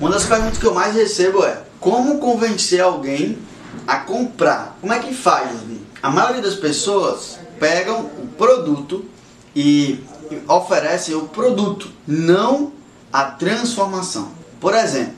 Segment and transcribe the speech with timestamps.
[0.00, 3.36] Uma das perguntas que eu mais recebo é como convencer alguém
[3.84, 4.76] a comprar?
[4.80, 5.50] Como é que faz,
[6.00, 9.04] A maioria das pessoas pegam o produto
[9.56, 10.04] e
[10.46, 12.72] oferecem o produto, não
[13.12, 14.30] a transformação.
[14.60, 15.14] Por exemplo,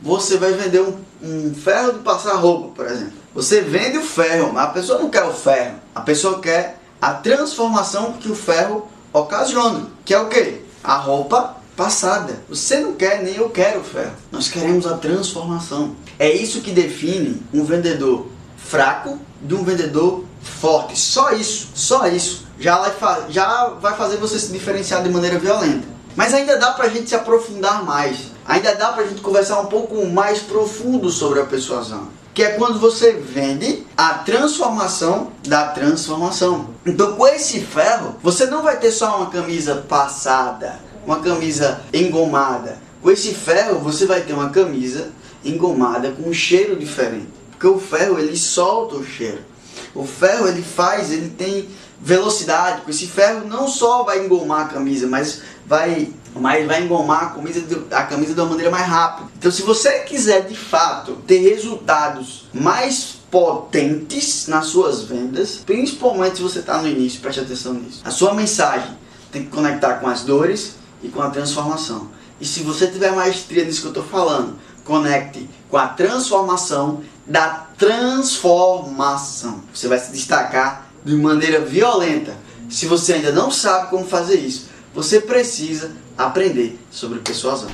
[0.00, 3.14] você vai vender um, um ferro de passar roupa, por exemplo.
[3.34, 5.74] Você vende o ferro, mas a pessoa não quer o ferro.
[5.92, 10.62] A pessoa quer a transformação que o ferro ocasiona, que é o que?
[10.84, 12.44] A roupa passada.
[12.46, 14.12] Você não quer, nem eu quero ferro.
[14.30, 15.96] Nós queremos a transformação.
[16.18, 18.26] É isso que define um vendedor
[18.58, 20.98] fraco de um vendedor forte.
[20.98, 25.88] Só isso, só isso já vai, já vai fazer você se diferenciar de maneira violenta.
[26.14, 28.26] Mas ainda dá pra gente se aprofundar mais.
[28.44, 32.08] Ainda dá pra gente conversar um pouco mais profundo sobre a persuasão.
[32.34, 36.68] Que é quando você vende a transformação da transformação.
[36.84, 42.78] Então, com esse ferro, você não vai ter só uma camisa passada, uma camisa engomada.
[43.02, 45.10] Com esse ferro, você vai ter uma camisa
[45.44, 47.28] engomada com um cheiro diferente.
[47.50, 49.40] Porque o ferro, ele solta o cheiro.
[49.92, 51.68] O ferro, ele faz, ele tem
[52.00, 52.82] velocidade.
[52.82, 57.26] Com esse ferro, não só vai engomar a camisa, mas vai mas vai engomar a
[57.30, 59.28] camisa, a camisa de uma maneira mais rápida.
[59.36, 66.42] Então, se você quiser de fato ter resultados mais potentes nas suas vendas, principalmente se
[66.42, 68.00] você está no início, preste atenção nisso.
[68.04, 68.96] A sua mensagem
[69.32, 72.08] tem que conectar com as dores e com a transformação.
[72.40, 77.66] E se você tiver maestria nisso que eu estou falando, conecte com a transformação da
[77.78, 79.62] transformação.
[79.72, 82.36] Você vai se destacar de maneira violenta.
[82.68, 87.70] Se você ainda não sabe como fazer isso, você precisa aprender sobre persuasão.